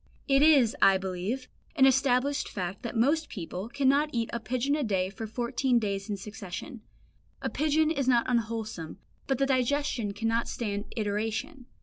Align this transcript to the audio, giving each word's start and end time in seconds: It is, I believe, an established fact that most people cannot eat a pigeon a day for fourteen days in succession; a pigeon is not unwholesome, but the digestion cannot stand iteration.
It 0.27 0.41
is, 0.41 0.75
I 0.81 0.97
believe, 0.97 1.47
an 1.75 1.85
established 1.85 2.49
fact 2.49 2.81
that 2.81 2.95
most 2.97 3.29
people 3.29 3.69
cannot 3.69 4.09
eat 4.11 4.31
a 4.33 4.39
pigeon 4.39 4.75
a 4.75 4.83
day 4.83 5.11
for 5.11 5.27
fourteen 5.27 5.77
days 5.77 6.09
in 6.09 6.17
succession; 6.17 6.81
a 7.39 7.51
pigeon 7.51 7.91
is 7.91 8.07
not 8.07 8.25
unwholesome, 8.27 8.97
but 9.27 9.37
the 9.37 9.45
digestion 9.45 10.11
cannot 10.13 10.47
stand 10.47 10.85
iteration. 10.97 11.67